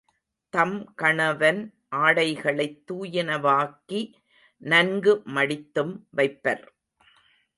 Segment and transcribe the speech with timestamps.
[0.53, 1.59] தம் கணவன்
[1.95, 4.01] ஆடைகளைத் தூயனவாக்கி
[4.61, 6.63] நன்கு மடித்தும் வைப்பர்.